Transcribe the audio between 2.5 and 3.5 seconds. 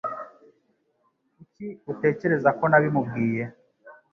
ko nabimubwiye?